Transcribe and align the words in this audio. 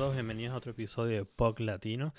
todos, 0.00 0.14
bienvenidos 0.14 0.54
a 0.54 0.56
otro 0.56 0.70
episodio 0.70 1.18
de 1.18 1.24
POC 1.26 1.60
Latino. 1.60 2.14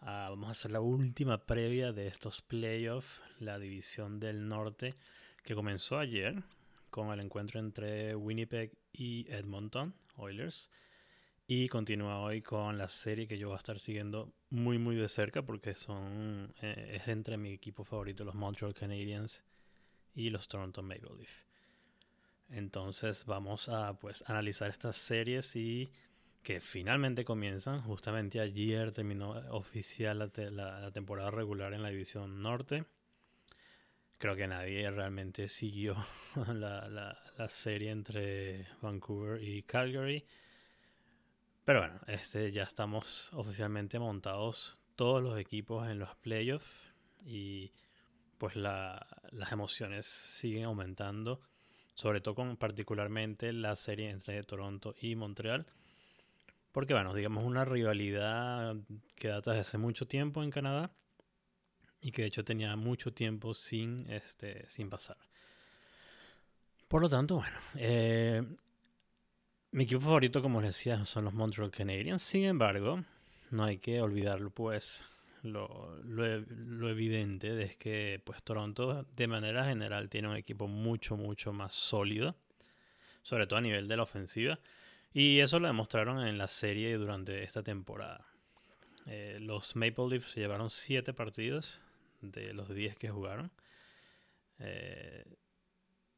Ah, 0.00 0.28
vamos 0.30 0.46
a 0.46 0.52
hacer 0.52 0.70
la 0.70 0.80
última 0.80 1.44
previa 1.44 1.90
de 1.90 2.06
estos 2.06 2.40
playoffs, 2.40 3.20
la 3.40 3.58
división 3.58 4.20
del 4.20 4.46
norte, 4.46 4.94
que 5.42 5.56
comenzó 5.56 5.98
ayer 5.98 6.44
con 6.88 7.10
el 7.10 7.18
encuentro 7.18 7.58
entre 7.58 8.14
Winnipeg 8.14 8.78
y 8.92 9.26
Edmonton 9.28 9.92
Oilers. 10.14 10.70
Y 11.48 11.66
continúa 11.66 12.20
hoy 12.20 12.42
con 12.42 12.78
la 12.78 12.88
serie 12.88 13.26
que 13.26 13.38
yo 13.38 13.48
voy 13.48 13.56
a 13.56 13.58
estar 13.58 13.80
siguiendo 13.80 14.32
muy 14.50 14.78
muy 14.78 14.94
de 14.94 15.08
cerca 15.08 15.42
porque 15.42 15.74
son 15.74 16.54
eh, 16.62 16.92
es 16.94 17.08
entre 17.08 17.36
mi 17.36 17.50
equipo 17.50 17.82
favorito, 17.82 18.22
los 18.22 18.36
Montreal 18.36 18.72
Canadiens 18.72 19.42
y 20.14 20.30
los 20.30 20.46
Toronto 20.46 20.80
Maple 20.80 21.16
Leaf. 21.18 21.42
Entonces 22.50 23.26
vamos 23.26 23.68
a 23.68 23.98
pues 23.98 24.22
analizar 24.28 24.70
estas 24.70 24.96
series 24.96 25.56
y 25.56 25.90
que 26.42 26.60
finalmente 26.60 27.24
comienzan. 27.24 27.82
Justamente 27.82 28.40
ayer 28.40 28.92
terminó 28.92 29.30
oficial 29.50 30.30
la, 30.36 30.90
temporada 30.92 31.30
regular 31.30 31.74
en 31.74 31.82
la 31.82 31.90
División 31.90 32.42
Norte. 32.42 32.84
Creo 34.18 34.36
que 34.36 34.46
nadie 34.46 34.90
realmente 34.90 35.48
siguió 35.48 35.96
la, 36.54 37.18
serie 37.48 37.90
entre 37.90 38.66
Vancouver 38.80 39.42
y 39.42 39.62
Calgary. 39.64 40.24
Pero 41.64 41.80
bueno, 41.80 42.00
este, 42.06 42.52
ya 42.52 42.62
estamos 42.62 43.32
oficialmente 43.32 43.98
montados 43.98 44.78
todos 44.94 45.22
los 45.22 45.38
equipos 45.38 45.88
en 45.88 45.98
los 45.98 46.14
playoffs 46.14 46.94
y 47.24 47.72
pues 48.38 48.54
las 48.54 49.52
emociones 49.52 50.06
siguen 50.06 50.64
aumentando, 50.64 51.40
sobre 51.94 52.20
todo 52.20 52.36
con 52.36 52.56
particularmente 52.56 53.52
la 53.52 53.74
serie 53.74 54.10
entre 54.10 54.42
Toronto 54.44 54.94
y 55.00 55.16
Montreal 55.16 55.66
porque, 56.76 56.92
bueno, 56.92 57.14
digamos 57.14 57.42
una 57.42 57.64
rivalidad 57.64 58.76
que 59.14 59.28
data 59.28 59.52
desde 59.52 59.62
hace 59.62 59.78
mucho 59.78 60.06
tiempo 60.06 60.42
en 60.42 60.50
Canadá 60.50 60.90
y 62.02 62.10
que 62.10 62.20
de 62.20 62.28
hecho 62.28 62.44
tenía 62.44 62.76
mucho 62.76 63.14
tiempo 63.14 63.54
sin, 63.54 64.04
este, 64.10 64.68
sin 64.68 64.90
pasar. 64.90 65.16
Por 66.86 67.00
lo 67.00 67.08
tanto, 67.08 67.36
bueno, 67.36 67.56
eh, 67.76 68.42
mi 69.70 69.84
equipo 69.84 70.02
favorito, 70.02 70.42
como 70.42 70.60
les 70.60 70.76
decía, 70.76 71.02
son 71.06 71.24
los 71.24 71.32
Montreal 71.32 71.70
Canadiens. 71.70 72.20
Sin 72.20 72.44
embargo, 72.44 73.02
no 73.52 73.64
hay 73.64 73.78
que 73.78 74.02
olvidarlo, 74.02 74.50
pues, 74.50 75.02
lo, 75.44 75.96
lo, 76.04 76.90
evidente 76.90 77.62
es 77.62 77.76
que, 77.76 78.20
pues, 78.22 78.42
Toronto, 78.42 79.06
de 79.16 79.26
manera 79.26 79.64
general, 79.64 80.10
tiene 80.10 80.28
un 80.28 80.36
equipo 80.36 80.68
mucho, 80.68 81.16
mucho 81.16 81.54
más 81.54 81.72
sólido, 81.72 82.36
sobre 83.22 83.46
todo 83.46 83.60
a 83.60 83.62
nivel 83.62 83.88
de 83.88 83.96
la 83.96 84.02
ofensiva. 84.02 84.60
Y 85.18 85.40
eso 85.40 85.58
lo 85.58 85.66
demostraron 85.66 86.26
en 86.26 86.36
la 86.36 86.46
serie 86.46 86.94
durante 86.98 87.42
esta 87.42 87.62
temporada. 87.62 88.26
Eh, 89.06 89.38
los 89.40 89.74
Maple 89.74 90.08
Leafs 90.10 90.34
llevaron 90.34 90.68
7 90.68 91.14
partidos 91.14 91.80
de 92.20 92.52
los 92.52 92.68
10 92.68 92.98
que 92.98 93.08
jugaron. 93.08 93.50
Eh, 94.58 95.24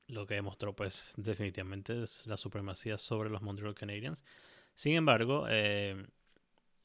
lo 0.09 0.27
que 0.27 0.35
demostró 0.35 0.75
pues 0.75 1.15
definitivamente 1.17 2.03
es 2.03 2.27
la 2.27 2.37
supremacía 2.37 2.99
sobre 2.99 3.31
los 3.31 3.41
Montreal 3.41 3.77
Canadiens. 3.77 4.25
Sin 4.75 4.95
embargo, 4.95 5.47
eh, 5.49 6.05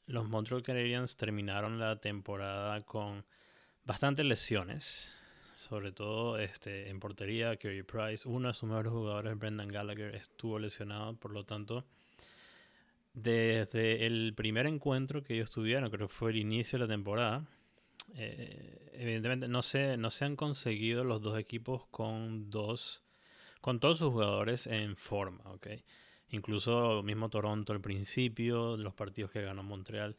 los 0.06 0.28
Montreal 0.28 0.62
Canadiens 0.62 1.16
terminaron 1.16 1.80
la 1.80 2.00
temporada 2.00 2.80
con 2.82 3.24
bastantes 3.84 4.24
lesiones. 4.24 5.12
Sobre 5.52 5.90
todo 5.90 6.38
este, 6.38 6.90
en 6.90 7.00
portería, 7.00 7.56
Kerry 7.56 7.82
Price, 7.82 8.28
uno 8.28 8.46
de 8.46 8.54
sus 8.54 8.68
mejores 8.68 8.92
jugadores, 8.92 9.36
Brendan 9.36 9.66
Gallagher, 9.66 10.14
estuvo 10.14 10.60
lesionado. 10.60 11.16
Por 11.16 11.32
lo 11.32 11.44
tanto, 11.44 11.84
desde 13.14 14.06
el 14.06 14.34
primer 14.36 14.66
encuentro 14.66 15.22
que 15.22 15.34
ellos 15.34 15.50
tuvieron, 15.50 15.90
creo 15.90 16.08
que 16.08 16.14
fue 16.14 16.32
el 16.32 16.36
inicio 16.36 16.78
de 16.78 16.84
la 16.84 16.92
temporada, 16.92 17.46
eh, 18.14 18.90
evidentemente 18.92 19.48
no 19.48 19.62
se, 19.62 19.96
no 19.96 20.10
se 20.10 20.24
han 20.24 20.36
conseguido 20.36 21.04
los 21.04 21.22
dos 21.22 21.38
equipos 21.38 21.86
con 21.90 22.50
dos 22.50 23.02
con 23.60 23.80
todos 23.80 23.96
sus 23.96 24.12
jugadores 24.12 24.66
en 24.66 24.94
forma, 24.94 25.42
¿ok? 25.44 25.68
Incluso 26.28 27.02
mismo 27.02 27.30
Toronto 27.30 27.72
al 27.72 27.80
principio, 27.80 28.76
los 28.76 28.92
partidos 28.92 29.30
que 29.30 29.40
ganó 29.40 29.62
Montreal, 29.62 30.18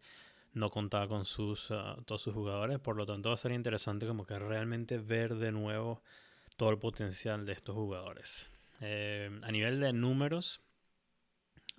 no 0.54 0.72
contaba 0.72 1.08
con 1.08 1.26
sus, 1.26 1.70
ah, 1.70 1.96
todos 2.08 2.24
sus 2.24 2.34
jugadores, 2.34 2.80
por 2.80 2.96
lo 2.96 3.06
tanto 3.06 3.30
va 3.30 3.36
a 3.36 3.38
ser 3.38 3.52
interesante 3.52 4.08
como 4.08 4.26
que 4.26 4.40
realmente 4.40 4.98
ver 4.98 5.36
de 5.36 5.52
nuevo 5.52 6.02
todo 6.56 6.72
el 6.72 6.80
potencial 6.80 7.46
de 7.46 7.54
estos 7.54 7.76
jugadores. 7.76 8.52
Eh, 8.82 9.30
a 9.44 9.52
nivel 9.52 9.80
de 9.80 9.94
números, 9.94 10.62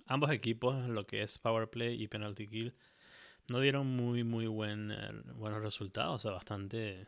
ambos 0.07 0.31
equipos, 0.31 0.87
lo 0.87 1.05
que 1.05 1.21
es 1.23 1.37
Power 1.39 1.69
Play 1.69 2.01
y 2.01 2.07
Penalty 2.07 2.47
Kill, 2.47 2.75
no 3.49 3.59
dieron 3.59 3.87
muy, 3.87 4.23
muy 4.23 4.47
buen, 4.47 4.91
eh, 4.91 5.11
buenos 5.35 5.61
resultados. 5.61 6.15
O 6.15 6.19
sea, 6.19 6.31
bastante, 6.31 7.07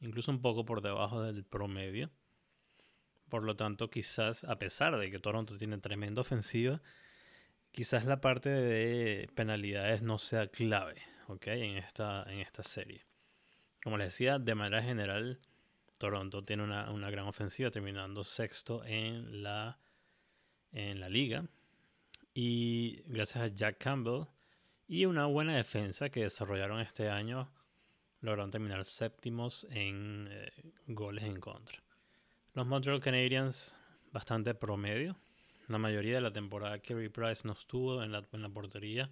incluso 0.00 0.30
un 0.30 0.40
poco 0.40 0.64
por 0.64 0.82
debajo 0.82 1.22
del 1.22 1.44
promedio. 1.44 2.10
Por 3.28 3.42
lo 3.42 3.56
tanto, 3.56 3.90
quizás, 3.90 4.44
a 4.44 4.58
pesar 4.58 4.96
de 4.98 5.10
que 5.10 5.18
Toronto 5.18 5.56
tiene 5.58 5.78
tremenda 5.78 6.22
ofensiva, 6.22 6.80
quizás 7.72 8.04
la 8.06 8.20
parte 8.20 8.48
de 8.48 9.28
penalidades 9.34 10.02
no 10.02 10.18
sea 10.18 10.48
clave, 10.48 11.02
¿ok? 11.28 11.46
En 11.48 11.76
esta, 11.76 12.24
en 12.24 12.40
esta 12.40 12.62
serie. 12.62 13.04
Como 13.82 13.98
les 13.98 14.08
decía, 14.08 14.38
de 14.38 14.54
manera 14.54 14.82
general, 14.82 15.40
Toronto 15.98 16.42
tiene 16.42 16.62
una, 16.62 16.90
una 16.90 17.10
gran 17.10 17.26
ofensiva, 17.26 17.70
terminando 17.70 18.24
sexto 18.24 18.82
en 18.84 19.42
la, 19.42 19.78
en 20.72 21.00
la 21.00 21.08
liga 21.08 21.44
y 22.40 23.02
gracias 23.06 23.42
a 23.42 23.48
Jack 23.48 23.78
Campbell 23.78 24.22
y 24.86 25.06
una 25.06 25.26
buena 25.26 25.56
defensa 25.56 26.08
que 26.08 26.22
desarrollaron 26.22 26.78
este 26.78 27.10
año, 27.10 27.50
lograron 28.20 28.52
terminar 28.52 28.84
séptimos 28.84 29.66
en 29.72 30.28
eh, 30.30 30.52
goles 30.86 31.24
en 31.24 31.40
contra. 31.40 31.82
Los 32.54 32.64
Montreal 32.64 33.00
Canadiens, 33.00 33.74
bastante 34.12 34.54
promedio. 34.54 35.16
La 35.66 35.78
mayoría 35.78 36.14
de 36.14 36.20
la 36.20 36.32
temporada 36.32 36.78
Kerry 36.78 37.08
Price 37.08 37.44
no 37.44 37.54
estuvo 37.54 38.04
en 38.04 38.12
la, 38.12 38.24
en 38.32 38.42
la 38.42 38.48
portería. 38.50 39.10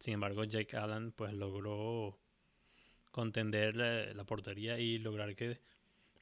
Sin 0.00 0.14
embargo, 0.14 0.42
Jake 0.42 0.76
Allen 0.76 1.12
pues 1.12 1.32
logró 1.34 2.18
contender 3.12 3.76
la, 3.76 4.24
portería 4.24 4.80
y 4.80 4.98
lograr 4.98 5.36
que 5.36 5.60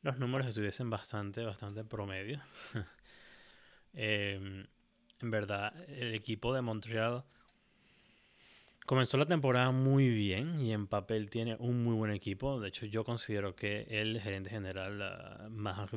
los 0.02 0.18
números 0.18 0.48
estuviesen 0.48 0.90
bastante, 0.90 1.42
bastante 1.44 1.82
promedio. 1.82 2.42
eh, 3.94 4.66
en 5.22 5.30
verdad, 5.30 5.74
el 5.88 6.14
equipo 6.14 6.54
de 6.54 6.62
Montreal 6.62 7.24
comenzó 8.86 9.16
la 9.18 9.26
temporada 9.26 9.70
muy 9.70 10.08
bien 10.08 10.60
y 10.60 10.72
en 10.72 10.86
papel 10.86 11.30
tiene 11.30 11.56
un 11.60 11.84
muy 11.84 11.94
buen 11.94 12.10
equipo. 12.10 12.58
De 12.58 12.68
hecho, 12.68 12.86
yo 12.86 13.04
considero 13.04 13.54
que 13.54 13.86
el 13.88 14.20
gerente 14.20 14.50
general, 14.50 15.48
Marc 15.50 15.92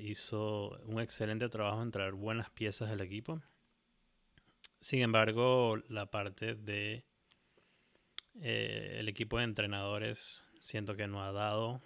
hizo 0.00 0.78
un 0.84 1.00
excelente 1.00 1.48
trabajo 1.48 1.82
en 1.82 1.90
traer 1.90 2.12
buenas 2.12 2.50
piezas 2.50 2.90
del 2.90 3.00
equipo. 3.00 3.40
Sin 4.80 5.00
embargo, 5.00 5.78
la 5.88 6.06
parte 6.06 6.54
de 6.54 7.04
eh, 8.40 8.96
el 8.98 9.08
equipo 9.08 9.38
de 9.38 9.44
entrenadores 9.44 10.44
siento 10.60 10.96
que 10.96 11.06
no 11.06 11.24
ha 11.24 11.32
dado 11.32 11.80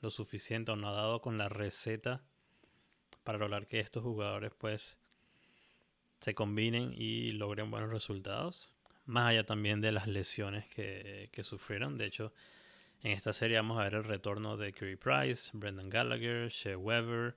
lo 0.00 0.10
suficiente 0.10 0.72
o 0.72 0.76
no 0.76 0.88
ha 0.88 0.92
dado 0.92 1.20
con 1.20 1.38
la 1.38 1.48
receta 1.48 2.22
para 3.22 3.38
lograr 3.38 3.68
que 3.68 3.78
estos 3.78 4.02
jugadores 4.02 4.52
pues 4.58 4.98
se 6.22 6.34
combinen 6.34 6.94
y 6.96 7.32
logren 7.32 7.70
buenos 7.70 7.90
resultados. 7.90 8.72
Más 9.06 9.30
allá 9.30 9.44
también 9.44 9.80
de 9.80 9.90
las 9.90 10.06
lesiones 10.06 10.68
que, 10.68 11.28
sufrieron. 11.42 11.98
De 11.98 12.06
hecho, 12.06 12.32
en 13.02 13.10
esta 13.10 13.32
serie 13.32 13.56
vamos 13.56 13.80
a 13.80 13.84
ver 13.84 13.94
el 13.94 14.04
retorno 14.04 14.56
de 14.56 14.72
Kerry 14.72 14.96
Price, 14.96 15.50
Brendan 15.52 15.90
Gallagher, 15.90 16.48
Shea 16.48 16.78
Weber, 16.78 17.36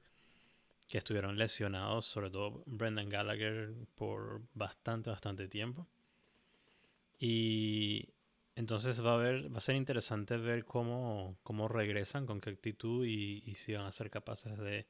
que 0.88 1.00
estuvieron 1.00 1.36
lesionados, 1.36 2.06
sobre 2.06 2.30
todo 2.30 2.62
Brendan 2.68 3.10
Gallagher, 3.10 3.74
por 3.96 4.44
bastante, 4.54 5.10
bastante 5.10 5.48
tiempo. 5.48 5.88
Y 7.18 8.10
entonces 8.56 9.04
va 9.04 9.16
a, 9.16 9.18
ver, 9.18 9.52
va 9.52 9.58
a 9.58 9.62
ser 9.62 9.76
interesante 9.76 10.38
ver 10.38 10.64
cómo, 10.64 11.36
cómo 11.42 11.68
regresan, 11.68 12.28
con 12.28 12.40
qué 12.40 12.52
actitud 12.52 13.04
y, 13.04 13.42
y 13.48 13.56
si 13.56 13.74
van 13.74 13.88
a 13.88 13.92
ser 13.92 14.12
capaces 14.12 14.60
de 14.60 14.86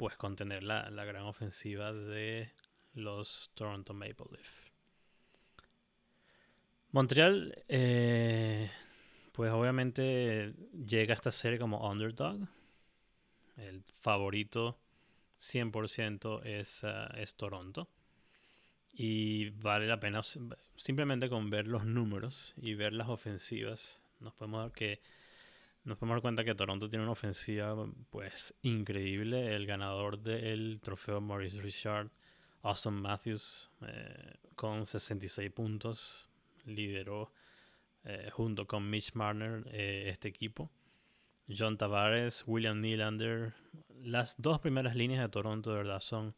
pues 0.00 0.16
contener 0.16 0.62
la, 0.62 0.88
la 0.88 1.04
gran 1.04 1.24
ofensiva 1.24 1.92
de 1.92 2.50
los 2.94 3.50
Toronto 3.52 3.92
Maple 3.92 4.28
Leaf. 4.32 4.70
Montreal, 6.90 7.62
eh, 7.68 8.70
pues 9.32 9.52
obviamente 9.52 10.54
llega 10.72 11.12
a 11.12 11.16
esta 11.16 11.30
serie 11.30 11.58
como 11.58 11.86
underdog. 11.86 12.48
El 13.58 13.84
favorito 14.00 14.78
100% 15.38 16.46
es, 16.46 16.82
uh, 16.82 17.14
es 17.18 17.34
Toronto. 17.34 17.86
Y 18.94 19.50
vale 19.50 19.86
la 19.86 20.00
pena 20.00 20.22
simplemente 20.76 21.28
con 21.28 21.50
ver 21.50 21.66
los 21.66 21.84
números 21.84 22.54
y 22.56 22.72
ver 22.72 22.94
las 22.94 23.10
ofensivas. 23.10 24.02
Nos 24.18 24.32
podemos 24.32 24.62
dar 24.62 24.72
que 24.72 25.02
nos 25.84 25.96
podemos 25.96 26.16
dar 26.16 26.22
cuenta 26.22 26.44
que 26.44 26.54
Toronto 26.54 26.88
tiene 26.88 27.04
una 27.04 27.12
ofensiva 27.12 27.74
pues 28.10 28.54
increíble. 28.62 29.54
El 29.54 29.66
ganador 29.66 30.18
del 30.18 30.80
trofeo 30.82 31.20
Maurice 31.20 31.60
Richard 31.60 32.10
Austin 32.62 32.94
Matthews 32.94 33.70
eh, 33.82 34.34
con 34.54 34.84
66 34.84 35.50
puntos 35.50 36.28
lideró 36.66 37.32
eh, 38.04 38.28
junto 38.32 38.66
con 38.66 38.88
Mitch 38.88 39.14
Marner 39.14 39.66
este 39.74 40.28
equipo. 40.28 40.70
John 41.48 41.76
Tavares, 41.76 42.44
William 42.46 42.80
Nylander. 42.80 43.54
Las 44.02 44.40
dos 44.40 44.60
primeras 44.60 44.94
líneas 44.94 45.22
de 45.22 45.28
Toronto 45.28 45.70
de 45.70 45.76
verdad 45.78 46.00
son, 46.00 46.34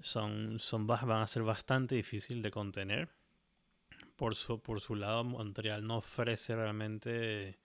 son, 0.00 0.58
son 0.58 0.86
van 0.86 1.10
a 1.10 1.26
ser 1.26 1.42
bastante 1.42 1.94
difícil 1.94 2.42
de 2.42 2.50
contener. 2.50 3.08
Por 4.16 4.34
su, 4.34 4.60
por 4.60 4.80
su 4.80 4.94
lado, 4.94 5.24
Montreal 5.24 5.86
no 5.86 5.98
ofrece 5.98 6.54
realmente 6.54 7.58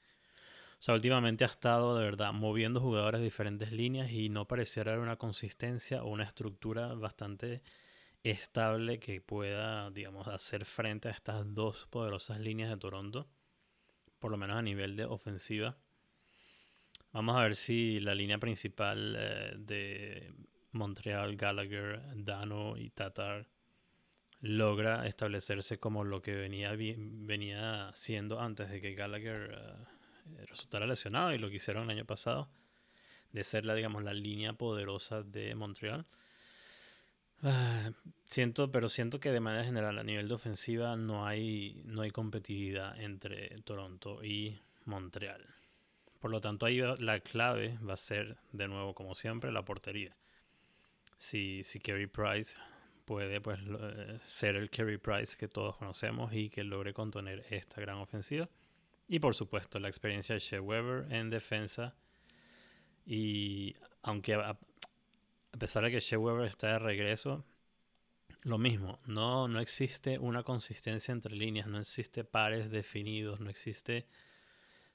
o 0.84 0.86
sea, 0.86 0.96
últimamente 0.96 1.46
ha 1.46 1.48
estado 1.48 1.98
de 1.98 2.04
verdad 2.04 2.34
moviendo 2.34 2.82
jugadores 2.82 3.22
de 3.22 3.24
diferentes 3.24 3.72
líneas 3.72 4.12
y 4.12 4.28
no 4.28 4.50
pareciera 4.50 4.92
haber 4.92 5.02
una 5.02 5.16
consistencia 5.16 6.04
o 6.04 6.10
una 6.10 6.26
estructura 6.26 6.94
bastante 6.94 7.62
estable 8.22 9.00
que 9.00 9.22
pueda, 9.22 9.92
digamos, 9.92 10.28
hacer 10.28 10.66
frente 10.66 11.08
a 11.08 11.12
estas 11.12 11.54
dos 11.54 11.88
poderosas 11.90 12.42
líneas 12.42 12.70
de 12.70 12.76
Toronto, 12.76 13.30
por 14.20 14.30
lo 14.30 14.36
menos 14.36 14.58
a 14.58 14.62
nivel 14.62 14.98
de 14.98 15.06
ofensiva. 15.06 15.78
Vamos 17.14 17.38
a 17.38 17.44
ver 17.44 17.56
si 17.56 18.02
la 18.02 18.14
línea 18.14 18.38
principal 18.38 19.16
eh, 19.18 19.54
de 19.58 20.34
Montreal, 20.74 21.38
Gallagher, 21.38 22.02
Dano 22.14 22.76
y 22.76 22.90
Tatar 22.90 23.48
logra 24.42 25.08
establecerse 25.08 25.80
como 25.80 26.04
lo 26.04 26.22
que 26.22 26.34
venía, 26.36 26.74
venía 26.76 27.90
siendo 27.94 28.42
antes 28.42 28.70
de 28.70 28.82
que 28.82 28.96
Gallagher 28.96 29.58
eh, 29.58 29.94
resultara 30.48 30.86
lesionado 30.86 31.34
y 31.34 31.38
lo 31.38 31.50
que 31.50 31.58
hicieron 31.58 31.84
el 31.84 31.98
año 31.98 32.06
pasado, 32.06 32.50
de 33.32 33.44
ser 33.44 33.66
la, 33.66 33.76
digamos, 33.76 34.04
la 34.04 34.14
línea 34.14 34.54
poderosa 34.54 35.24
de 35.24 35.56
Montreal. 35.56 36.06
Ah, 37.42 37.92
siento, 38.24 38.72
pero 38.72 38.88
siento 38.88 39.20
que 39.20 39.32
de 39.32 39.42
manera 39.42 39.66
general 39.66 40.00
a 40.00 40.04
nivel 40.04 40.30
de 40.30 40.36
ofensiva 40.36 40.96
no 40.96 41.28
hay, 41.28 41.82
no 41.86 42.02
hay 42.02 42.12
competitividad 42.12 43.00
entre 43.02 43.50
Toronto 43.64 44.24
y 44.24 44.62
Montreal. 44.86 45.46
Por 46.20 46.32
lo 46.32 46.40
tanto, 46.40 46.66
ahí 46.66 46.82
la 47.00 47.20
clave 47.20 47.78
va 47.86 47.96
a 47.96 47.98
ser, 47.98 48.38
de 48.54 48.70
nuevo, 48.70 48.96
como 48.96 49.14
siempre, 49.14 49.52
la 49.52 49.66
portería. 49.66 50.16
Si, 51.18 51.64
si 51.66 51.80
Kerry 51.82 52.08
Price 52.08 52.56
puede 53.04 53.42
pues, 53.42 53.60
eh, 53.62 54.20
ser 54.24 54.56
el 54.56 54.70
Kerry 54.70 54.98
Price 54.98 55.36
que 55.38 55.50
todos 55.50 55.76
conocemos 55.76 56.34
y 56.34 56.50
que 56.50 56.64
logre 56.64 56.94
contener 56.94 57.46
esta 57.50 57.82
gran 57.82 57.98
ofensiva, 57.98 58.48
y 59.08 59.20
por 59.20 59.36
supuesto, 59.36 59.80
la 59.80 59.90
experiencia 59.90 60.34
de 60.34 60.40
Shea 60.40 60.62
Weber 60.62 61.12
en 61.12 61.30
defensa. 61.30 61.96
Y 63.06 63.76
aunque 64.02 64.34
a, 64.36 64.58
pesar 65.58 65.84
de 65.84 65.92
que 65.92 66.00
Shea 66.00 66.20
Weber 66.20 66.48
está 66.48 66.68
de 66.74 66.80
regreso, 66.80 67.46
lo 68.44 68.58
mismo, 68.58 69.00
no, 69.06 69.48
no 69.48 69.60
existe 69.60 70.20
una 70.20 70.44
consistencia 70.44 71.12
entre 71.12 71.36
líneas, 71.36 71.68
no 71.68 71.80
existe 71.80 72.24
pares 72.24 72.70
definidos, 72.70 73.40
no 73.40 73.50
existe... 73.50 74.08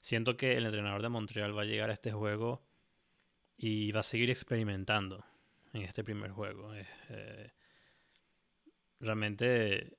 Siento 0.01 0.37
que 0.37 0.55
el 0.55 0.65
entrenador 0.65 1.01
de 1.01 1.09
Montreal 1.09 1.57
va 1.57 1.63
a 1.63 1.65
llegar 1.65 1.89
a 1.89 1.93
este 1.93 2.11
juego 2.11 2.63
y 3.57 3.91
va 3.91 3.99
a 3.99 4.03
seguir 4.03 4.29
experimentando 4.29 5.25
en 5.73 5.81
este 5.81 6.05
primer 6.05 6.31
juego. 6.31 6.73
Eh, 6.73 7.51
realmente 9.01 9.98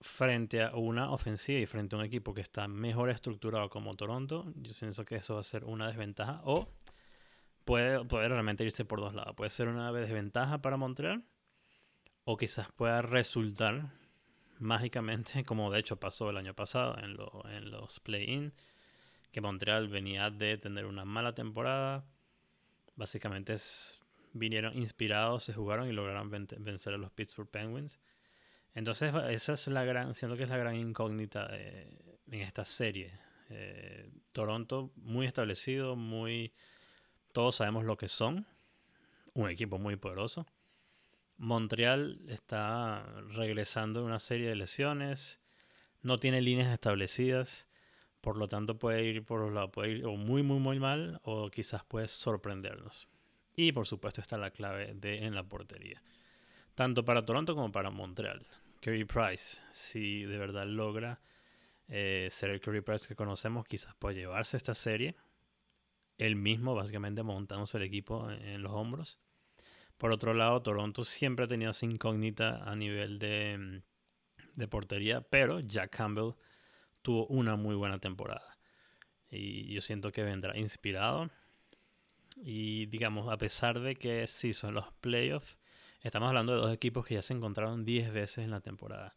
frente 0.00 0.62
a 0.62 0.74
una 0.74 1.10
ofensiva 1.12 1.60
y 1.60 1.66
frente 1.66 1.94
a 1.94 1.98
un 1.98 2.04
equipo 2.04 2.32
que 2.32 2.40
está 2.40 2.66
mejor 2.68 3.10
estructurado 3.10 3.68
como 3.68 3.94
Toronto, 3.96 4.52
yo 4.56 4.72
pienso 4.78 5.04
que 5.04 5.16
eso 5.16 5.34
va 5.34 5.40
a 5.40 5.44
ser 5.44 5.64
una 5.64 5.88
desventaja. 5.88 6.40
O 6.44 6.68
puede, 7.64 8.04
puede 8.04 8.28
realmente 8.28 8.64
irse 8.64 8.84
por 8.84 9.00
dos 9.00 9.14
lados. 9.14 9.34
Puede 9.36 9.50
ser 9.50 9.68
una 9.68 9.92
desventaja 9.92 10.62
para 10.62 10.76
Montreal. 10.76 11.24
O 12.24 12.36
quizás 12.36 12.70
pueda 12.72 13.02
resultar 13.02 13.90
mágicamente, 14.58 15.44
como 15.44 15.70
de 15.70 15.80
hecho 15.80 15.96
pasó 15.96 16.30
el 16.30 16.36
año 16.36 16.54
pasado 16.54 16.96
en, 16.98 17.16
en 17.54 17.70
los 17.70 18.00
play-in, 18.00 18.52
que 19.32 19.40
Montreal 19.40 19.88
venía 19.88 20.30
de 20.30 20.56
tener 20.56 20.86
una 20.86 21.04
mala 21.04 21.34
temporada. 21.34 22.04
Básicamente 22.96 23.54
vinieron 24.32 24.76
inspirados, 24.76 25.44
se 25.44 25.52
jugaron 25.52 25.88
y 25.88 25.92
lograron 25.92 26.30
vencer 26.30 26.94
a 26.94 26.98
los 26.98 27.10
Pittsburgh 27.10 27.50
Penguins 27.50 27.98
entonces, 28.74 29.12
esa 29.30 29.52
es 29.54 29.66
la 29.68 29.84
gran, 29.84 30.14
siento 30.14 30.36
que 30.36 30.44
es 30.44 30.48
la 30.48 30.56
gran 30.56 30.76
incógnita 30.76 31.48
en 31.52 32.40
esta 32.40 32.64
serie. 32.64 33.12
Eh, 33.50 34.10
Toronto 34.32 34.92
muy 34.96 35.26
establecido, 35.26 35.96
muy... 35.96 36.52
Todos 37.32 37.56
sabemos 37.56 37.84
lo 37.84 37.96
que 37.96 38.08
son. 38.08 38.46
Un 39.34 39.50
equipo 39.50 39.78
muy 39.78 39.96
poderoso. 39.96 40.46
Montreal 41.36 42.20
está 42.28 43.04
regresando 43.28 44.00
de 44.00 44.06
una 44.06 44.20
serie 44.20 44.48
de 44.48 44.56
lesiones. 44.56 45.40
No 46.02 46.18
tiene 46.18 46.40
líneas 46.40 46.72
establecidas. 46.72 47.66
Por 48.20 48.36
lo 48.36 48.46
tanto, 48.46 48.78
puede 48.78 49.02
ir 49.04 49.24
por 49.24 49.40
muy, 50.18 50.42
muy, 50.42 50.58
muy 50.58 50.78
mal, 50.78 51.20
o 51.24 51.50
quizás 51.50 51.84
puede 51.84 52.06
sorprendernos. 52.08 53.08
Y 53.56 53.72
por 53.72 53.86
supuesto 53.86 54.20
está 54.20 54.36
la 54.36 54.50
clave 54.50 54.94
de 54.94 55.24
en 55.24 55.34
la 55.34 55.42
portería 55.42 56.02
tanto 56.80 57.04
para 57.04 57.26
Toronto 57.26 57.54
como 57.54 57.70
para 57.70 57.90
Montreal. 57.90 58.46
Curry 58.80 59.04
Price, 59.04 59.60
si 59.72 60.24
de 60.24 60.38
verdad 60.38 60.66
logra 60.66 61.20
eh, 61.88 62.28
ser 62.30 62.50
el 62.50 62.60
Curry 62.60 62.80
Price 62.80 63.06
que 63.06 63.14
conocemos, 63.14 63.66
quizás 63.66 63.94
pueda 63.96 64.14
llevarse 64.14 64.56
esta 64.56 64.74
serie. 64.74 65.16
Él 66.18 66.36
mismo, 66.36 66.74
básicamente, 66.74 67.22
montándose 67.22 67.78
el 67.78 67.84
equipo 67.84 68.30
en, 68.30 68.62
los 68.62 68.72
hombros. 68.72 69.20
Por 69.98 70.12
otro 70.12 70.34
lado, 70.34 70.62
Toronto 70.62 71.04
siempre 71.04 71.44
ha 71.44 71.48
tenido 71.48 71.72
esa 71.72 71.86
incógnita 71.86 72.62
a 72.64 72.74
nivel 72.76 73.18
de, 73.18 73.82
de 74.54 74.68
portería, 74.68 75.20
pero 75.20 75.60
Jack 75.60 75.96
Campbell 75.96 76.34
tuvo 77.02 77.26
una 77.26 77.56
muy 77.56 77.74
buena 77.74 77.98
temporada. 77.98 78.58
Y 79.30 79.72
yo 79.72 79.80
siento 79.80 80.12
que 80.12 80.22
vendrá 80.22 80.56
inspirado. 80.56 81.30
Y 82.36 82.86
digamos, 82.86 83.32
a 83.32 83.36
pesar 83.36 83.80
de 83.80 83.94
que 83.96 84.26
sí 84.26 84.52
son 84.52 84.74
los 84.74 84.92
playoffs, 85.00 85.56
Estamos 86.02 86.28
hablando 86.28 86.54
de 86.54 86.60
dos 86.60 86.72
equipos 86.72 87.04
que 87.04 87.14
ya 87.14 87.22
se 87.22 87.34
encontraron 87.34 87.84
10 87.84 88.12
veces 88.12 88.38
en 88.44 88.50
la 88.50 88.60
temporada. 88.60 89.14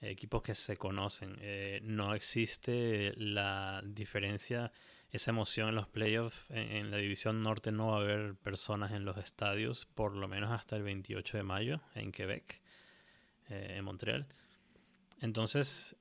equipos 0.00 0.42
que 0.42 0.54
se 0.54 0.76
conocen. 0.76 1.36
Eh, 1.40 1.80
no 1.84 2.14
existe 2.14 3.12
la 3.16 3.82
diferencia, 3.84 4.72
esa 5.10 5.30
emoción 5.30 5.68
en 5.68 5.76
los 5.76 5.88
playoffs. 5.88 6.46
En, 6.50 6.90
la 6.90 6.96
división 6.96 7.42
norte 7.42 7.70
no 7.70 7.88
va 7.88 7.98
a 7.98 8.00
haber 8.00 8.34
personas 8.36 8.92
en 8.92 9.04
los 9.04 9.16
estadios, 9.16 9.86
por 9.94 10.16
lo 10.16 10.26
menos 10.28 10.50
hasta 10.50 10.76
el 10.76 10.82
28 10.82 11.36
de 11.36 11.42
mayo 11.44 11.80
en 11.94 12.10
Quebec, 12.10 12.60
eh, 13.48 13.74
en 13.76 13.84
Montreal. 13.84 14.26
Entonces, 15.20 15.96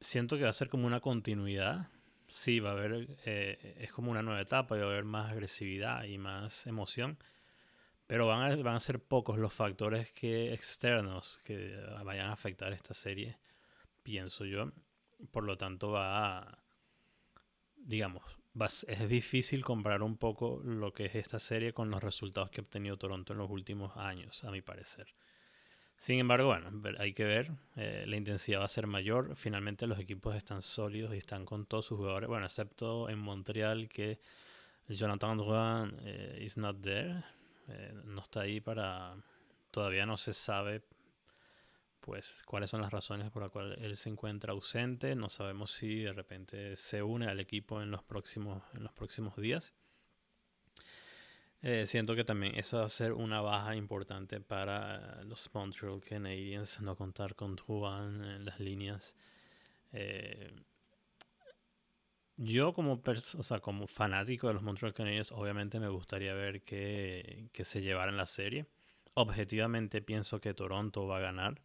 siento 0.00 0.36
que 0.36 0.44
va 0.44 0.50
a 0.50 0.52
ser 0.52 0.68
como 0.68 0.86
una 0.86 1.00
continuidad. 1.00 1.88
Sí, 2.28 2.60
va 2.60 2.70
a 2.70 2.72
haber, 2.72 3.18
eh, 3.24 3.76
es 3.78 3.92
como 3.92 4.10
una 4.12 4.22
nueva 4.22 4.40
etapa 4.40 4.76
y 4.76 4.80
va 4.80 4.86
a 4.86 4.90
haber 4.90 5.04
más 5.04 5.32
agresividad 5.32 6.04
y 6.04 6.18
más 6.18 6.66
emoción 6.66 7.18
pero 8.08 8.26
van 8.26 8.50
a, 8.50 8.56
van 8.56 8.74
a 8.74 8.80
ser 8.80 8.98
pocos 8.98 9.38
los 9.38 9.54
factores 9.54 10.10
que 10.10 10.52
externos 10.52 11.40
que 11.44 11.76
vayan 12.04 12.30
a 12.30 12.32
afectar 12.32 12.72
esta 12.72 12.94
serie, 12.94 13.38
pienso 14.02 14.44
yo. 14.44 14.72
Por 15.30 15.44
lo 15.44 15.56
tanto, 15.56 15.92
va 15.92 16.58
digamos, 17.88 18.22
es 18.86 19.08
difícil 19.08 19.64
comparar 19.64 20.02
un 20.02 20.16
poco 20.16 20.60
lo 20.64 20.92
que 20.92 21.06
es 21.06 21.14
esta 21.14 21.38
serie 21.38 21.72
con 21.72 21.90
los 21.90 22.02
resultados 22.02 22.50
que 22.50 22.60
ha 22.60 22.64
obtenido 22.64 22.96
Toronto 22.96 23.32
en 23.32 23.38
los 23.38 23.50
últimos 23.50 23.96
años, 23.96 24.44
a 24.44 24.50
mi 24.50 24.62
parecer. 24.62 25.06
Sin 25.96 26.18
embargo, 26.18 26.48
bueno, 26.48 26.70
hay 26.98 27.12
que 27.12 27.24
ver, 27.24 27.50
eh, 27.76 28.04
la 28.06 28.16
intensidad 28.16 28.60
va 28.60 28.66
a 28.66 28.68
ser 28.68 28.86
mayor. 28.86 29.34
Finalmente 29.34 29.86
los 29.86 29.98
equipos 29.98 30.36
están 30.36 30.62
sólidos 30.62 31.14
y 31.14 31.18
están 31.18 31.44
con 31.44 31.66
todos 31.66 31.86
sus 31.86 31.98
jugadores, 31.98 32.28
bueno, 32.28 32.46
excepto 32.46 33.08
en 33.08 33.18
Montreal 33.18 33.88
que 33.88 34.20
Jonathan 34.88 35.38
Drouin 35.38 35.96
eh, 36.02 36.38
is 36.40 36.56
not 36.56 36.80
there, 36.80 37.24
eh, 37.68 37.92
no 38.04 38.22
está 38.22 38.42
ahí 38.42 38.60
para... 38.60 39.16
Todavía 39.70 40.06
no 40.06 40.16
se 40.16 40.32
sabe 40.32 40.82
pues 42.00 42.42
cuáles 42.46 42.70
son 42.70 42.80
las 42.80 42.90
razones 42.90 43.30
por 43.30 43.42
las 43.42 43.52
cuales 43.52 43.78
él 43.82 43.94
se 43.96 44.08
encuentra 44.08 44.52
ausente. 44.52 45.14
No 45.14 45.28
sabemos 45.28 45.72
si 45.72 46.00
de 46.00 46.12
repente 46.12 46.74
se 46.76 47.02
une 47.02 47.26
al 47.28 47.38
equipo 47.38 47.82
en 47.82 47.90
los 47.90 48.02
próximos, 48.02 48.62
en 48.72 48.82
los 48.82 48.92
próximos 48.92 49.36
días. 49.36 49.74
Eh, 51.60 51.86
siento 51.86 52.14
que 52.14 52.24
también 52.24 52.54
eso 52.54 52.78
va 52.78 52.86
a 52.86 52.88
ser 52.88 53.12
una 53.12 53.40
baja 53.40 53.74
importante 53.74 54.40
para 54.40 55.22
los 55.24 55.50
Montreal 55.52 56.00
Canadiens, 56.00 56.80
no 56.80 56.96
contar 56.96 57.34
con 57.34 57.56
Juan 57.56 58.24
en 58.24 58.44
las 58.44 58.60
líneas. 58.60 59.16
Eh, 59.92 60.50
yo 62.38 62.72
como, 62.72 63.02
como 63.62 63.86
fanático 63.88 64.46
de 64.46 64.54
los 64.54 64.62
Montreal 64.62 64.94
Canadiens, 64.94 65.32
obviamente 65.32 65.80
me 65.80 65.88
gustaría 65.88 66.32
ver 66.34 66.62
que, 66.62 67.48
que 67.52 67.64
se 67.64 67.82
llevaran 67.82 68.16
la 68.16 68.26
serie. 68.26 68.66
Objetivamente 69.14 70.00
pienso 70.00 70.40
que 70.40 70.54
Toronto 70.54 71.06
va 71.08 71.18
a 71.18 71.20
ganar. 71.20 71.60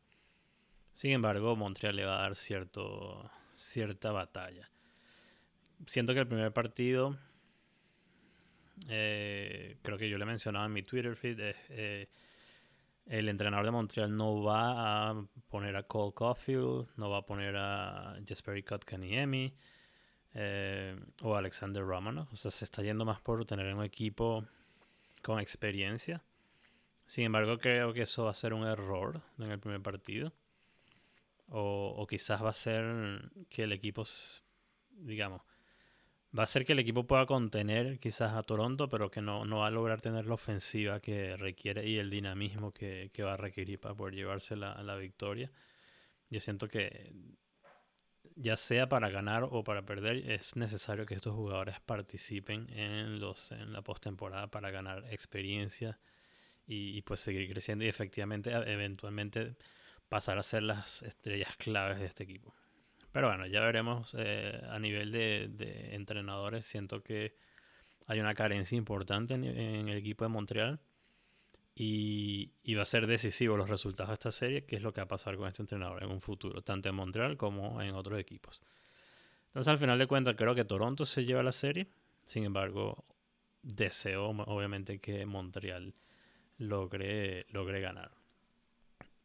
Sin 0.96 1.12
embargo, 1.12 1.56
Montreal 1.56 1.96
le 1.96 2.06
va 2.06 2.18
a 2.18 2.22
dar 2.24 2.36
cierto, 2.36 3.30
cierta 3.53 4.12
batalla. 4.12 4.70
Siento 5.86 6.15
que 6.15 6.22
el 6.22 6.27
primer 6.27 6.51
partido, 6.51 7.18
eh, 8.89 9.77
creo 9.84 9.98
que 10.00 10.10
yo 10.10 10.18
le 10.18 10.25
mencionaba 10.25 10.65
en 10.65 10.74
mi 10.74 10.82
Twitter 10.82 11.15
feed, 11.15 11.38
eh, 11.70 12.10
el 13.06 13.30
entrenador 13.30 13.65
de 13.65 13.72
Montreal 13.72 14.15
no 14.15 14.42
va 14.42 15.10
a 15.10 15.25
poner 15.50 15.75
a 15.75 15.84
Cole 15.84 16.13
Caulfield, 16.15 16.88
no 16.98 17.12
va 17.12 17.20
a 17.20 17.25
poner 17.25 17.56
a 17.58 18.18
Jesperi 18.25 18.63
Kotkaniemi 18.63 19.53
eh, 20.34 21.00
o 21.22 21.36
Alexander 21.36 21.84
Romanov. 21.84 22.28
O 22.32 22.36
sea, 22.36 22.52
se 22.52 22.66
está 22.66 22.82
yendo 22.82 23.06
más 23.06 23.22
por 23.22 23.46
tener 23.46 23.74
un 23.74 23.84
equipo 23.84 24.46
con 25.22 25.40
experiencia. 25.40 26.24
Sin 27.06 27.25
embargo, 27.25 27.58
creo 27.60 27.94
que 27.94 28.04
eso 28.04 28.25
va 28.25 28.32
a 28.32 28.36
ser 28.36 28.54
un 28.54 28.66
error 28.66 29.22
en 29.40 29.52
el 29.52 29.60
primer 29.60 29.82
partido. 29.82 30.34
O, 31.50 32.08
quizás 32.10 32.44
va 32.44 32.50
a 32.50 32.54
ser 32.54 33.30
que 33.50 33.63
el 33.63 33.74
equipo, 33.74 34.04
digamos, 34.92 35.42
va 36.38 36.44
a 36.44 36.48
ser 36.48 36.66
que 36.66 36.74
el 36.74 36.80
equipo 36.80 37.06
pueda 37.06 37.28
contener 37.28 38.00
quizás 38.00 38.34
a 38.34 38.42
Toronto, 38.44 38.90
pero 38.90 39.12
que 39.12 39.22
no, 39.22 39.46
no 39.46 39.60
va 39.60 39.68
a 39.68 39.72
lograr 39.72 40.02
tener 40.02 40.25
la 40.25 40.34
ofensiva 40.34 41.00
que 41.00 41.38
requiere 41.38 41.88
y 41.88 42.00
el 42.00 42.10
dinamismo 42.10 42.72
que, 42.72 43.12
va 43.24 43.34
a 43.34 43.38
requerir 43.38 43.80
para 43.80 43.94
poder 43.94 44.16
llevarse 44.16 44.56
la, 44.56 44.82
la 44.82 44.96
victoria. 44.96 45.52
Yo 46.30 46.40
siento 46.40 46.68
que 46.68 47.13
ya 48.36 48.56
sea 48.58 48.90
para 48.90 49.10
ganar 49.10 49.48
o 49.50 49.63
para 49.63 49.84
perder, 49.86 50.30
es 50.32 50.56
necesario 50.56 51.06
que 51.06 51.16
estos 51.16 51.36
jugadores 51.36 51.80
participen 51.82 52.68
en, 52.72 53.20
los, 53.20 53.52
en 53.52 53.74
la 53.74 53.82
postemporada 53.82 54.48
para 54.48 54.72
ganar 54.72 55.06
experiencia 55.12 56.00
y, 56.66 57.02
pues 57.02 57.20
seguir 57.20 57.52
creciendo 57.52 57.84
y 57.86 57.90
efectivamente 57.90 58.52
eventualmente 58.52 59.56
pasar 60.10 60.38
a 60.38 60.44
ser 60.44 60.63
las 60.63 61.02
estrellas 61.04 61.56
claves 61.58 62.00
de 62.00 62.06
este 62.06 62.24
equipo. 62.24 62.54
Pero 63.12 63.28
bueno, 63.28 63.46
ya 63.46 63.62
veremos 63.62 64.16
eh, 64.18 64.60
a 64.70 64.80
nivel 64.80 65.12
de, 65.12 65.94
entrenadores. 65.94 66.66
Siento 66.66 67.04
que 67.04 67.36
hay 68.08 68.20
una 68.20 68.34
carencia 68.34 68.78
importante 68.78 69.36
en, 69.36 69.46
el 69.46 69.98
equipo 69.98 70.25
de 70.25 70.30
Montreal. 70.30 70.80
Y, 71.75 72.51
va 72.75 72.84
a 72.84 72.86
ser 72.86 73.08
decisivo 73.08 73.58
los 73.58 73.70
resultados 73.70 74.10
de 74.10 74.13
esta 74.13 74.32
serie, 74.32 74.65
que 74.65 74.75
es 74.75 74.82
lo 74.82 74.94
que 74.94 75.01
va 75.01 75.06
a 75.06 75.08
pasar 75.08 75.38
con 75.38 75.48
este 75.48 75.63
entrenador 75.63 76.03
en 76.03 76.12
un 76.12 76.22
futuro, 76.22 76.62
tanto 76.62 76.89
en 76.89 76.96
Montreal 76.96 77.38
como 77.38 77.82
en 77.82 77.96
otros 77.96 78.20
equipos. 78.20 78.62
Entonces, 79.48 79.70
al 79.70 79.77
final 79.80 79.98
de 79.98 80.08
cuentas, 80.08 80.36
creo 80.38 80.56
que 80.56 80.65
Toronto 80.65 81.06
se 81.06 81.25
lleva 81.25 81.42
la 81.44 81.51
serie. 81.51 81.88
Sin 82.25 82.44
embargo, 82.44 83.06
deseo 83.62 84.30
obviamente 84.30 85.00
que 85.00 85.25
Montreal 85.25 85.96
logre, 86.58 87.46
logre 87.50 87.82
ganar. 87.82 88.12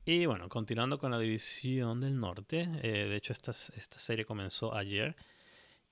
Y 0.04 0.24
bueno, 0.24 0.48
continuando 0.48 0.98
con 0.98 1.10
la 1.10 1.18
división 1.18 2.00
del 2.00 2.18
norte, 2.18 2.66
eh, 2.82 3.08
de 3.08 3.16
hecho 3.16 3.34
esta, 3.34 3.50
esta 3.50 3.98
serie 3.98 4.24
comenzó 4.24 4.74
ayer. 4.74 5.16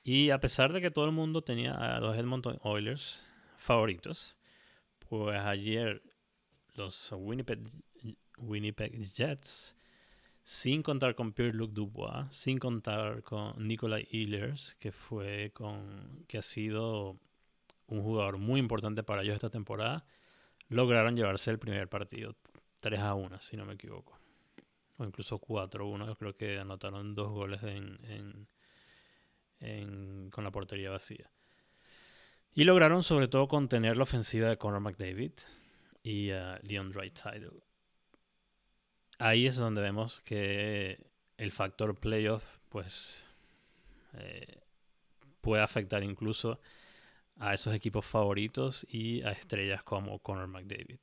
Y 0.02 0.30
a 0.30 0.40
pesar 0.40 0.72
de 0.72 0.80
que 0.80 0.90
todo 0.90 1.04
el 1.04 1.12
mundo 1.12 1.42
tenía 1.42 1.74
a 1.74 2.00
los 2.00 2.16
Edmonton 2.16 2.58
Oilers 2.62 3.26
favoritos, 3.58 4.38
pues 5.08 5.38
ayer 5.38 6.02
los 6.76 7.12
Winnipeg, 7.12 7.60
Winnipeg 8.38 8.92
Jets, 9.12 9.76
sin 10.42 10.82
contar 10.82 11.14
con 11.14 11.32
Pierre-Luc 11.32 11.72
Dubois, 11.72 12.26
sin 12.30 12.58
contar 12.58 13.22
con 13.22 13.66
Nikolai 13.66 14.06
Ehlers, 14.12 14.76
que 14.76 14.92
fue 14.92 15.50
con 15.52 16.24
que 16.28 16.38
ha 16.38 16.42
sido 16.42 17.18
un 17.88 18.02
jugador 18.02 18.38
muy 18.38 18.60
importante 18.60 19.02
para 19.02 19.22
ellos 19.22 19.34
esta 19.34 19.50
temporada, 19.50 20.04
lograron 20.68 21.16
llevarse 21.16 21.50
el 21.50 21.58
primer 21.58 21.88
partido 21.88 22.36
3 22.80 23.00
a 23.00 23.14
1, 23.14 23.40
si 23.40 23.56
no 23.56 23.64
me 23.64 23.74
equivoco. 23.74 24.18
O 24.98 25.04
incluso 25.04 25.38
4 25.38 25.84
a 25.84 25.88
1. 25.88 26.16
Creo 26.16 26.36
que 26.36 26.58
anotaron 26.58 27.14
dos 27.14 27.30
goles 27.30 27.60
con 30.30 30.44
la 30.44 30.50
portería 30.50 30.90
vacía. 30.90 31.30
Y 32.54 32.64
lograron 32.64 33.02
sobre 33.02 33.28
todo 33.28 33.48
contener 33.48 33.96
la 33.96 34.04
ofensiva 34.04 34.48
de 34.48 34.56
Conor 34.56 34.80
McDavid 34.80 35.32
y 36.06 36.30
uh, 36.30 36.56
Leon 36.62 36.92
Draisaitl. 36.92 37.58
Ahí 39.18 39.46
es 39.46 39.56
donde 39.56 39.82
vemos 39.82 40.20
que 40.20 41.04
el 41.36 41.50
factor 41.50 41.98
playoff 41.98 42.58
pues 42.68 43.24
eh, 44.14 44.60
puede 45.40 45.64
afectar 45.64 46.04
incluso 46.04 46.60
a 47.38 47.54
esos 47.54 47.74
equipos 47.74 48.06
favoritos 48.06 48.86
y 48.88 49.22
a 49.22 49.32
estrellas 49.32 49.82
como 49.82 50.20
Conor 50.20 50.46
McDavid. 50.46 50.98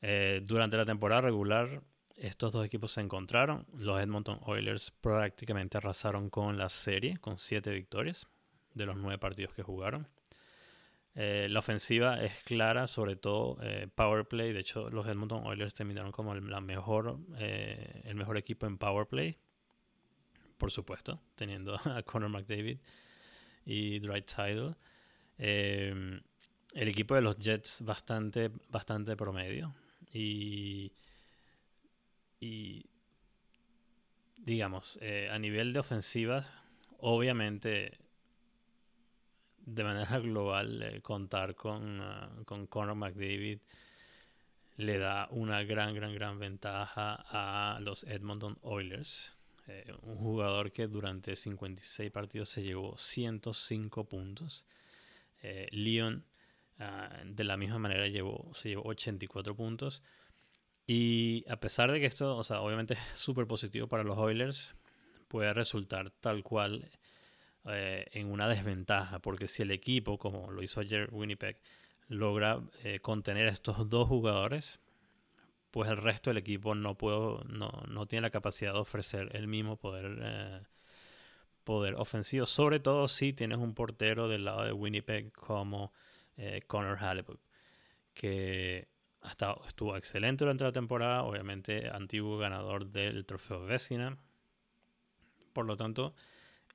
Eh, 0.00 0.40
durante 0.42 0.78
la 0.78 0.86
temporada 0.86 1.20
regular, 1.20 1.82
estos 2.16 2.54
dos 2.54 2.64
equipos 2.64 2.92
se 2.92 3.02
encontraron. 3.02 3.66
Los 3.76 4.00
Edmonton 4.00 4.40
Oilers 4.44 4.90
prácticamente 4.90 5.76
arrasaron 5.76 6.30
con 6.30 6.56
la 6.56 6.70
serie, 6.70 7.18
con 7.18 7.38
siete 7.38 7.72
victorias 7.72 8.26
de 8.72 8.86
los 8.86 8.96
nueve 8.96 9.18
partidos 9.18 9.52
que 9.52 9.62
jugaron. 9.62 10.08
Eh, 11.14 11.48
la 11.50 11.58
ofensiva 11.58 12.22
es 12.22 12.42
clara, 12.44 12.86
sobre 12.86 13.16
todo 13.16 13.58
eh, 13.62 13.88
power 13.94 14.26
play. 14.26 14.52
De 14.52 14.60
hecho, 14.60 14.90
los 14.90 15.06
Edmonton 15.06 15.46
Oilers 15.46 15.74
terminaron 15.74 16.12
como 16.12 16.32
el, 16.32 16.42
mejor, 16.42 17.18
el 17.38 18.14
mejor 18.14 18.36
equipo 18.36 18.66
en 18.66 18.78
power 18.78 19.06
play. 19.06 19.38
Por 20.58 20.70
supuesto, 20.70 21.20
teniendo 21.34 21.74
a 21.84 22.02
Conor 22.02 22.30
McDavid 22.30 22.78
y 23.64 23.98
Dwight 23.98 24.26
Tidal. 24.26 24.76
el 25.38 26.22
equipo 26.74 27.14
de 27.14 27.22
los 27.22 27.38
Jets 27.38 27.82
bastante, 27.82 28.50
bastante 28.70 29.16
promedio. 29.16 29.74
Y, 30.12 30.92
digamos, 34.38 34.98
eh, 35.02 35.28
a 35.30 35.38
nivel 35.38 35.72
de 35.72 35.80
ofensiva, 35.80 36.46
obviamente, 36.98 37.98
de 39.74 39.84
manera 39.84 40.18
global, 40.18 40.82
eh, 40.82 41.00
contar 41.00 41.54
con, 41.54 42.00
ah, 42.00 42.30
con 42.44 42.66
Conor 42.66 42.94
McDavid 42.94 43.60
le 44.76 44.98
da 44.98 45.28
una 45.30 45.62
gran, 45.62 45.94
gran, 45.94 46.14
gran 46.14 46.38
ventaja 46.38 47.24
a 47.28 47.80
los 47.80 48.04
Edmonton 48.04 48.58
Oilers. 48.62 49.36
Eh, 49.66 49.92
un 50.02 50.16
jugador 50.16 50.72
que 50.72 50.86
durante 50.86 51.36
56 51.36 52.10
partidos 52.10 52.48
se 52.48 52.62
llevó 52.62 52.96
105 52.96 54.04
puntos. 54.04 54.66
Leon 55.70 56.24
Ah, 56.80 57.10
de 57.26 57.44
la 57.44 57.58
misma 57.58 57.78
manera 57.78 58.08
llevó, 58.08 58.50
se 58.54 58.70
llevó 58.70 58.84
84 58.86 59.54
puntos. 59.54 60.02
Y 60.86 61.44
a 61.48 61.56
pesar 61.60 61.92
de 61.92 62.00
que 62.00 62.06
esto, 62.06 62.36
o 62.36 62.44
sea, 62.44 62.62
obviamente 62.62 62.94
es 63.12 63.18
súper 63.18 63.46
positivo 63.46 63.86
para 63.86 64.02
los 64.02 64.18
Oilers, 64.18 64.74
puede 65.28 65.52
resultar 65.52 66.10
tal 66.20 66.42
cual 66.42 66.90
eh, 67.66 68.06
en 68.12 68.30
una 68.30 68.48
desventaja, 68.48 69.18
porque 69.20 69.48
si 69.48 69.62
el 69.62 69.70
equipo, 69.70 70.18
como 70.18 70.50
lo 70.50 70.62
hizo 70.62 70.80
ayer 70.80 71.08
Winnipeg, 71.12 71.60
logra 72.08 72.60
eh, 72.82 73.00
contener 73.00 73.48
a 73.48 73.52
estos 73.52 73.88
dos 73.88 74.08
jugadores, 74.08 74.80
pues 75.70 75.88
el 75.88 75.96
resto 75.96 76.30
del 76.30 76.38
equipo 76.38 76.74
no, 76.74 76.96
puedo, 76.96 77.44
no, 77.44 77.70
no 77.88 78.06
tiene 78.06 78.22
la 78.22 78.30
capacidad 78.30 78.72
de 78.72 78.80
ofrecer 78.80 79.30
el 79.36 79.46
mismo 79.46 79.76
poder, 79.76 80.18
eh, 80.20 80.62
poder 81.64 81.94
ofensivo, 81.94 82.46
sobre 82.46 82.80
todo 82.80 83.08
si 83.08 83.32
tienes 83.32 83.58
un 83.58 83.74
portero 83.74 84.28
del 84.28 84.44
lado 84.44 84.64
de 84.64 84.72
Winnipeg 84.72 85.32
como 85.32 85.92
eh, 86.36 86.62
Connor 86.66 86.98
Halliburton, 86.98 87.40
que 88.14 88.88
hasta 89.20 89.54
estuvo 89.66 89.96
excelente 89.96 90.44
durante 90.44 90.64
la 90.64 90.72
temporada, 90.72 91.22
obviamente 91.22 91.88
antiguo 91.88 92.38
ganador 92.38 92.86
del 92.86 93.24
trofeo 93.26 93.64
Vecina. 93.64 94.18
Por 95.52 95.66
lo 95.66 95.76
tanto, 95.76 96.14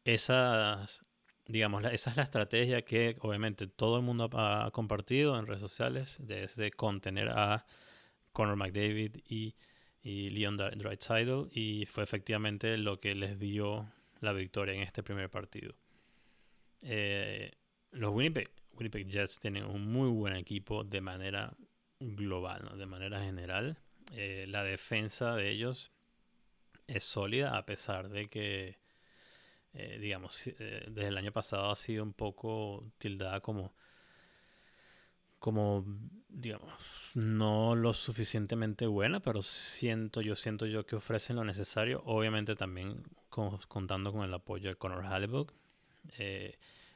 esa, 0.06 0.88
digamos, 1.46 1.84
esa 1.92 2.12
es 2.12 2.18
la 2.18 2.24
estrategia 2.24 2.84
que 2.84 3.18
obviamente 3.20 3.68
todo 3.68 3.98
el 3.98 4.04
mundo 4.04 4.30
ha 4.34 4.72
compartido 4.72 5.38
en 5.38 5.48
redes 5.48 5.62
sociales, 5.62 6.18
desde 6.22 6.72
contener 6.72 7.30
a 7.30 7.66
Connor 8.32 8.56
McDavid 8.56 9.18
y, 9.28 9.56
y 10.02 10.30
Leon 10.30 10.56
Draisaitl, 10.56 11.50
y 11.52 11.86
fue 11.88 12.04
efectivamente 12.04 12.78
lo 12.78 13.02
que 13.02 13.16
les 13.16 13.38
dio 13.38 13.92
la 14.22 14.32
victoria 14.32 14.74
en 14.76 14.82
este 14.82 15.04
primer 15.04 15.30
partido. 15.30 15.76
Eh, 16.82 17.52
los 17.92 18.14
Winnipeg 18.14 18.50
Winnipeg 18.76 19.08
Jets 19.08 19.40
tienen 19.40 19.66
un 19.66 19.92
muy 19.92 20.10
buen 20.10 20.36
equipo 20.36 20.84
de 20.84 21.02
manera 21.02 21.56
global, 22.00 22.78
de 22.78 22.86
manera 22.86 23.22
general. 23.22 23.78
Eh, 24.12 24.46
la 24.48 24.64
defensa 24.64 25.36
de 25.36 25.50
ellos 25.50 25.92
es 26.88 27.04
sólida 27.04 27.58
a 27.58 27.66
pesar 27.66 28.10
de 28.10 28.28
que, 28.28 28.78
eh, 29.76 29.98
digamos, 30.00 30.48
eh, 30.48 30.86
desde 30.90 31.10
el 31.10 31.18
año 31.18 31.32
pasado 31.32 31.72
ha 31.72 31.76
sido 31.76 32.04
un 32.04 32.14
poco 32.14 32.92
tildada 32.98 33.42
como, 33.42 33.74
como, 35.40 35.86
digamos, 36.30 37.12
no 37.16 37.76
lo 37.76 37.94
suficientemente 37.94 38.88
buena, 38.88 39.20
pero 39.20 39.42
siento 39.42 40.22
yo, 40.22 40.36
siento 40.36 40.66
yo 40.66 40.86
que 40.86 40.96
ofrecen 40.96 41.36
lo 41.36 41.44
necesario, 41.44 42.02
obviamente 42.06 42.56
también 42.56 43.04
contando 43.30 44.12
con 44.12 44.24
el 44.24 44.34
apoyo 44.34 44.70
de 44.70 44.76
Conor 44.76 45.06
Halliburton 45.06 45.56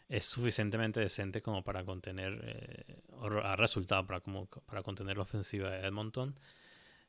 es 0.09 0.25
suficientemente 0.25 0.99
decente 0.99 1.41
como 1.41 1.63
para 1.63 1.85
contener, 1.85 2.41
eh, 2.43 3.01
ha 3.43 3.55
resultado 3.55 4.05
para, 4.07 4.19
como, 4.21 4.47
para 4.47 4.81
contener 4.81 5.17
la 5.17 5.23
ofensiva 5.23 5.69
de 5.69 5.87
Edmonton. 5.87 6.35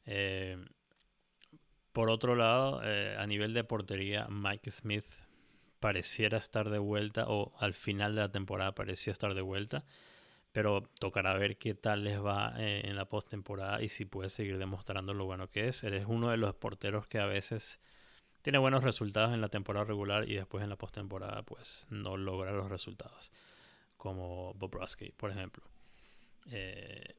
Eh, 0.05 0.63
por 1.93 2.11
otro 2.11 2.37
lado, 2.37 2.83
eh, 2.85 3.17
a 3.19 3.27
nivel 3.27 3.55
de 3.55 3.65
portería, 3.65 4.29
Mike 4.29 4.71
Smith 4.71 5.07
pareciera 5.81 6.39
estar 6.39 6.71
de 6.71 6.79
vuelta, 6.79 7.25
o 7.29 7.53
al 7.59 7.75
final 7.75 8.15
de 8.15 8.23
la 8.23 8.31
temporada 8.31 8.75
pareció 8.75 9.13
estar 9.13 9.35
de 9.35 9.41
vuelta, 9.41 9.85
pero 10.53 10.83
tocará 10.99 11.35
ver 11.35 11.57
qué 11.59 11.75
tal 11.75 12.05
les 12.05 12.23
va 12.23 12.55
eh, 12.59 12.83
en 12.85 12.97
la 12.97 13.07
postemporada 13.07 13.83
y 13.83 13.89
si 13.89 14.05
puede 14.05 14.31
seguir 14.31 14.59
demostrando 14.59 15.15
lo 15.15 15.25
bueno 15.25 15.49
que 15.49 15.69
es. 15.69 15.85
Él 15.85 15.95
es 15.95 16.07
uno 16.07 16.31
de 16.31 16.37
los 16.37 16.55
porteros 16.55 17.07
que 17.07 17.19
a 17.19 17.27
veces 17.27 17.81
tiene 18.43 18.59
buenos 18.59 18.85
resultados 18.85 19.33
en 19.35 19.41
la 19.41 19.49
temporada 19.49 19.85
regular 19.85 20.29
y 20.29 20.35
después 20.35 20.63
en 20.63 20.71
la 20.71 20.77
postemporada 20.77 21.43
pues 21.43 21.87
no 21.91 22.17
logra 22.17 22.53
los 22.53 22.71
resultados, 22.71 23.31
como 23.97 24.55
Bobrovsky, 24.55 25.13
por 25.13 25.31
ejemplo. 25.31 25.65
Eh, 26.51 27.15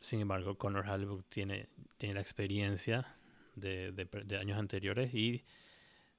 sin 0.00 0.20
embargo, 0.20 0.56
Connor 0.58 0.86
Halliburton 0.86 1.24
tiene, 1.30 1.68
tiene 1.96 2.14
la 2.14 2.20
experiencia 2.20 3.16
de, 3.56 4.38
años 4.38 4.58
anteriores 4.58 5.14
y 5.14 5.44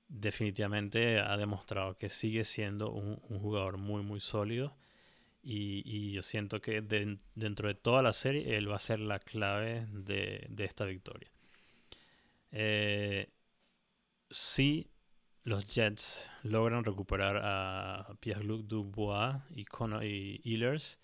definitivamente 0.08 1.20
ha 1.20 1.38
demostrado 1.38 1.98
que 1.98 2.10
sigue 2.10 2.44
siendo 2.44 2.92
un, 2.92 3.18
jugador 3.40 3.78
muy 3.78 4.04
muy 4.04 4.20
sólido 4.20 4.76
y, 5.44 6.12
yo 6.12 6.24
siento 6.24 6.62
que 6.62 6.82
dentro 6.82 7.68
de 7.68 7.76
toda 7.76 8.02
la 8.02 8.14
serie 8.14 8.58
él 8.58 8.70
va 8.72 8.78
a 8.78 8.80
ser 8.80 9.00
la 9.00 9.20
clave 9.20 9.86
de, 9.92 10.48
esta 10.58 10.86
victoria. 10.86 11.30
Eh, 12.52 13.30
si 14.32 14.90
los 15.44 15.68
Jets 15.68 16.32
logran 16.44 16.84
recuperar 16.84 17.42
a 17.44 18.16
Pierre-Luc 18.20 18.66
Dubois 18.66 19.36
y 19.52 19.66
Conor 19.66 20.04
y 20.04 20.42
Ehlers, 20.44 21.00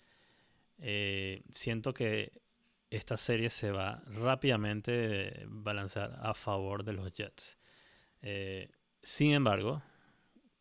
eh, 0.78 1.44
siento 1.52 1.94
que 1.94 2.42
esta 2.90 3.16
serie 3.16 3.48
se 3.48 3.70
va 3.70 4.02
rápidamente 4.06 5.42
a 5.42 5.46
balancear 5.46 6.18
a 6.20 6.34
favor 6.34 6.82
de 6.82 6.92
los 6.92 7.12
Jets. 7.12 7.58
Eh, 8.22 8.70
sin 9.02 9.32
embargo, 9.32 9.82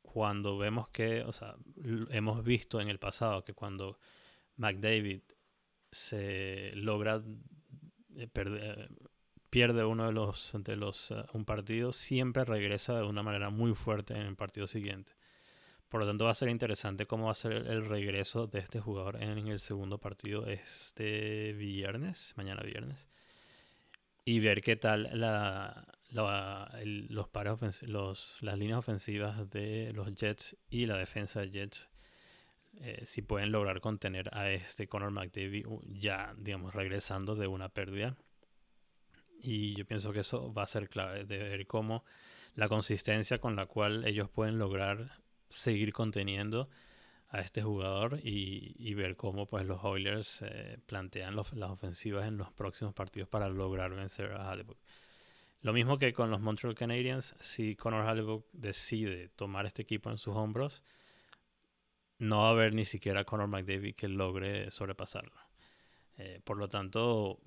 cuando 0.02 0.58
vemos 0.58 0.90
que, 0.90 1.24
o 1.24 1.32
sea, 1.32 1.56
hemos 2.10 2.44
visto 2.44 2.82
en 2.82 2.90
el 2.90 3.00
pasado 3.00 3.44
que 3.44 3.54
cuando 3.54 4.00
McDavid 4.58 5.22
se 5.92 6.72
logra 6.76 7.22
eh, 8.16 8.28
perder, 8.28 8.90
pierde 9.52 9.84
uno 9.84 10.08
de 10.08 10.14
los, 10.14 10.54
de 10.54 10.76
los 10.76 11.12
eh, 11.12 11.24
un 11.34 11.46
partido, 11.46 11.92
siempre 11.92 12.46
regresa 12.46 12.96
de 12.96 13.04
una 13.04 13.22
manera 13.22 13.50
muy 13.50 13.76
fuerte 13.76 14.16
en 14.16 14.22
el 14.22 14.36
partido 14.36 14.66
siguiente. 14.66 15.14
Por 15.90 16.00
lo 16.00 16.08
tanto, 16.08 16.26
va 16.26 16.32
a 16.32 16.36
ser 16.36 16.48
interesante 16.48 17.06
cómo 17.06 17.26
va 17.26 17.32
a 17.32 17.36
ser 17.36 17.52
el 17.52 17.86
regreso 17.86 18.48
de 18.48 18.60
este 18.60 18.80
jugador 18.80 19.22
en 19.22 19.50
el 19.50 19.60
segundo 19.60 19.98
partido 19.98 20.48
este 20.48 21.52
viernes, 21.52 22.34
mañana 22.38 22.64
viernes, 22.64 23.10
y 24.24 24.40
ver 24.40 24.62
qué 24.62 24.76
tal 24.76 25.10
la, 25.14 25.88
los 26.12 27.28
pares 27.30 27.84
los, 27.84 28.38
las 28.42 28.58
líneas 28.58 28.80
ofensivas 28.80 29.50
de 29.50 29.92
los 29.94 30.14
Jets 30.14 30.58
y 30.70 30.86
la 30.86 30.98
defensa 30.98 31.42
de 31.42 31.52
Jets, 31.52 31.90
eh, 32.80 33.02
si 33.06 33.22
pueden 33.22 33.52
lograr 33.52 33.82
contener 33.82 34.30
a 34.36 34.50
este 34.52 34.88
Conor 34.88 35.12
McDavid 35.12 35.66
ya, 35.88 36.34
digamos, 36.38 36.74
regresando 36.74 37.36
de 37.36 37.48
una 37.48 37.70
pérdida. 37.70 38.16
Y 39.44 39.74
yo 39.74 39.86
pienso 39.86 40.14
que 40.14 40.20
eso 40.20 40.54
va 40.54 40.64
a 40.64 40.68
ser 40.68 40.88
clave, 40.88 41.26
de 41.26 41.38
ver 41.38 41.66
cómo 41.66 42.04
la 42.56 42.70
consistencia 42.70 43.40
con 43.40 43.56
la 43.56 43.66
cual 43.66 44.06
ellos 44.06 44.30
pueden 44.30 44.60
lograr 44.60 45.20
seguir 45.50 45.94
conteniendo 45.94 46.70
a 47.32 47.40
este 47.40 47.62
jugador 47.62 48.20
y, 48.24 48.94
ver 48.94 49.16
cómo 49.16 49.46
pues 49.48 49.66
los 49.66 49.84
Oilers 49.84 50.42
eh, 50.42 50.78
plantean 50.86 51.36
las 51.36 51.72
ofensivas 51.72 52.28
en 52.28 52.38
los 52.38 52.52
próximos 52.52 52.94
partidos 52.94 53.30
para 53.30 53.48
lograr 53.50 53.92
vencer 53.96 54.34
a 54.34 54.50
Halliburton. 54.50 54.86
Lo 55.62 55.74
mismo 55.74 55.98
que 55.98 56.12
con 56.12 56.30
los 56.30 56.42
Montreal 56.42 56.76
Canadiens, 56.76 57.36
si 57.40 57.76
Conor 57.76 58.06
Halliburton 58.06 58.44
decide 58.52 59.30
tomar 59.30 59.66
este 59.66 59.84
equipo 59.84 60.10
en 60.12 60.18
sus 60.18 60.36
hombros, 60.36 60.84
no 62.18 62.42
va 62.42 62.48
a 62.50 62.52
haber 62.52 62.74
ni 62.74 62.84
siquiera 62.84 63.24
Conor 63.24 63.48
McDavid 63.48 63.96
que 63.96 64.10
logre 64.10 64.70
sobrepasarlo. 64.70 65.40
Eh, 66.18 66.42
por 66.44 66.58
lo 66.58 66.68
tanto, 66.68 67.40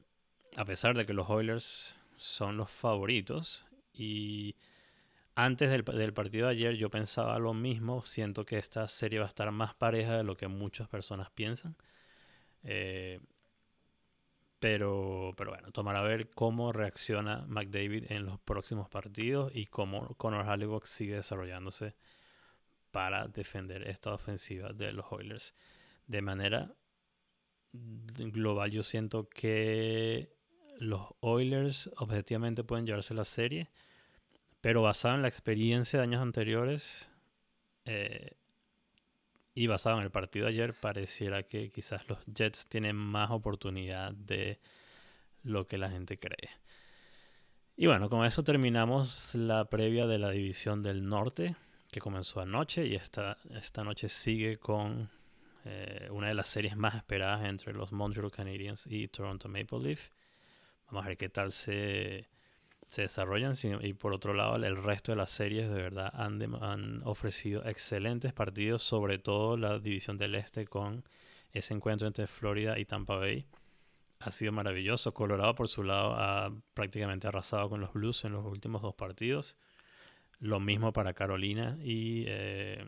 a 0.57 0.64
pesar 0.64 0.97
de 0.97 1.05
que 1.05 1.12
los 1.12 1.29
Oilers 1.29 1.99
son 2.16 2.57
los 2.57 2.70
favoritos 2.70 3.66
y 3.92 4.57
antes 5.35 5.70
del, 5.70 6.12
partido 6.12 6.47
de 6.47 6.53
ayer 6.53 6.77
yo 6.77 6.90
pensaba 6.90 7.38
lo 7.38 7.55
mismo, 7.55 8.05
siento 8.05 8.44
que 8.44 8.59
esta 8.59 8.88
serie 8.88 9.18
va 9.18 9.27
a 9.27 9.29
estar 9.29 9.51
más 9.51 9.75
pareja 9.75 10.16
de 10.16 10.25
lo 10.25 10.37
que 10.37 10.49
muchas 10.49 10.88
personas 10.88 11.31
piensan. 11.31 11.77
Eh, 12.62 13.20
pero, 14.59 15.35
pero 15.37 15.51
bueno, 15.51 15.73
tomará 15.73 16.01
a 16.01 16.05
ver 16.05 16.31
cómo 16.31 16.73
reacciona 16.73 17.44
McDavid 17.49 18.11
en 18.11 18.25
los 18.25 18.40
próximos 18.40 18.88
partidos 18.88 19.53
y 19.55 19.66
cómo 19.66 20.14
Conor 20.16 20.47
Halliburton 20.47 20.88
sigue 20.88 21.16
desarrollándose 21.16 21.94
para 22.90 23.29
defender 23.29 23.88
esta 23.88 24.14
ofensiva 24.14 24.73
de 24.73 24.92
los 24.92 25.07
Oilers. 25.11 25.53
De 26.07 26.23
manera 26.23 26.75
global, 27.73 28.70
yo 28.70 28.83
siento 28.83 29.29
que 29.29 30.33
los 30.79 31.09
Oilers 31.20 31.90
objetivamente 31.97 32.64
pueden 32.64 32.87
llevarse 32.87 33.14
la 33.14 33.25
serie, 33.25 33.70
pero 34.64 34.81
basado 34.81 35.16
en 35.16 35.20
la 35.20 35.29
experiencia 35.29 35.98
de 35.98 36.05
años 36.05 36.22
anteriores, 36.22 37.11
eh, 37.85 38.31
y 39.55 39.66
basado 39.66 39.98
en 39.98 40.05
el 40.05 40.11
partido 40.11 40.46
ayer, 40.46 40.72
pareciera 40.72 41.42
que 41.42 41.68
quizás 41.68 42.09
los 42.09 42.24
Jets 42.24 42.66
tienen 42.66 42.96
más 42.96 43.31
oportunidad 43.31 44.12
de 44.12 44.59
lo 45.42 45.66
que 45.66 45.77
la 45.77 45.90
gente 45.90 46.18
cree. 46.18 46.48
Y 47.77 47.88
bueno, 47.88 48.09
con 48.09 48.24
eso 48.24 48.42
terminamos 48.42 49.35
la 49.35 49.66
previa 49.66 50.07
de 50.07 50.18
la 50.18 50.31
división 50.31 50.83
del 50.83 51.07
norte, 51.07 51.57
que 51.92 52.00
comenzó 52.00 52.40
anoche 52.40 52.87
y 52.87 52.94
esta, 52.94 53.37
esta 53.50 53.85
noche 53.85 54.09
sigue 54.09 54.57
con 54.57 55.11
eh, 55.66 56.09
una 56.11 56.29
de 56.29 56.35
las 56.35 56.48
series 56.48 56.74
más 56.74 56.94
esperadas 56.94 57.44
entre 57.44 57.74
los 57.74 57.92
Montreal 57.92 58.31
Canadiens 58.31 58.87
y 58.87 59.09
Toronto 59.09 59.46
Maple 59.46 59.81
Leaf. 59.81 60.09
Vamos 60.87 61.05
a 61.05 61.09
ver 61.09 61.18
qué 61.18 61.29
tal 61.29 61.53
se 61.53 62.33
se 62.95 63.03
desarrollan 63.03 63.55
y 63.81 63.93
por 63.93 64.13
otro 64.13 64.35
lado 64.35 64.55
el 64.55 64.77
resto 64.77 65.11
de 65.11 65.17
las 65.17 65.31
series 65.31 65.69
de 65.69 65.75
verdad 65.75 66.13
han, 66.15 66.41
han, 66.63 67.03
ofrecido 67.05 67.65
excelentes 67.65 68.33
partidos, 68.33 68.85
sobre 68.85 69.19
todo 69.19 69.57
la 69.57 69.81
división 69.81 70.17
del 70.17 70.37
este 70.37 70.65
con 70.65 71.05
ese 71.53 71.75
encuentro 71.75 72.07
entre 72.07 72.29
Florida 72.29 72.79
y 72.79 72.85
Tampa 72.85 73.17
Bay. 73.17 73.47
Ha 74.21 74.31
sido 74.31 74.53
maravilloso. 74.53 75.13
Colorado 75.13 75.57
por 75.57 75.67
su 75.67 75.83
lado 75.83 76.15
ha 76.15 76.53
prácticamente 76.73 77.27
arrasado 77.27 77.69
con 77.69 77.81
los 77.81 77.93
Blues 77.93 78.25
en 78.25 78.33
los 78.33 78.47
últimos 78.47 78.81
dos 78.81 78.95
partidos. 78.95 79.57
Lo 80.39 80.61
mismo 80.61 80.93
para 80.93 81.15
Carolina 81.15 81.77
y, 81.83 82.25
eh, 82.29 82.87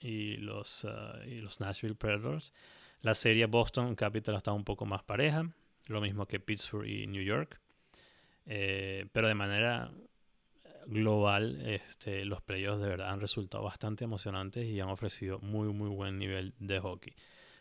y, 0.00 0.36
los, 0.36 0.84
uh, 0.84 1.26
y 1.26 1.40
los 1.40 1.60
Nashville 1.60 1.94
Predators. 1.94 2.52
La 3.00 3.14
serie 3.14 3.46
Boston 3.46 3.94
Capital 3.96 4.36
está 4.36 4.52
un 4.52 4.64
poco 4.64 4.84
más 4.84 5.02
pareja. 5.02 5.48
Lo 5.86 6.02
mismo 6.02 6.26
que 6.26 6.40
Pittsburgh 6.40 6.86
y 6.86 7.06
New 7.06 7.22
York. 7.22 7.58
Eh, 8.46 9.06
pero 9.12 9.28
de 9.28 9.34
manera 9.34 9.90
global, 10.86 11.62
este, 11.66 12.24
los 12.24 12.42
playoffs 12.42 12.82
de 12.82 12.88
verdad 12.88 13.10
han 13.10 13.20
resultado 13.20 13.64
bastante 13.64 14.04
emocionantes 14.04 14.66
y 14.66 14.80
han 14.80 14.88
ofrecido 14.88 15.38
muy, 15.40 15.72
muy 15.72 15.88
buen 15.88 16.18
nivel 16.18 16.54
de 16.58 16.80
hockey. 16.80 17.14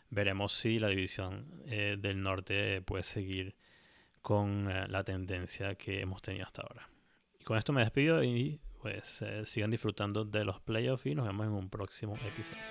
Veremos 0.09 0.53
si 0.53 0.79
la 0.79 0.89
división 0.89 1.63
eh, 1.65 1.95
del 1.97 2.21
norte 2.21 2.81
puede 2.81 3.03
seguir 3.03 3.55
con 4.21 4.69
eh, 4.69 4.87
la 4.87 5.03
tendencia 5.03 5.75
que 5.75 6.01
hemos 6.01 6.21
tenido 6.21 6.45
hasta 6.45 6.61
ahora. 6.61 6.89
Y 7.39 7.43
con 7.43 7.57
esto 7.57 7.73
me 7.73 7.81
despido 7.81 8.23
y 8.23 8.59
pues 8.81 9.23
sigan 9.45 9.71
disfrutando 9.71 10.25
de 10.25 10.43
los 10.43 10.59
playoffs 10.59 11.05
y 11.05 11.15
nos 11.15 11.25
vemos 11.25 11.47
en 11.47 11.53
un 11.53 11.69
próximo 11.69 12.17
episodio. 12.17 12.61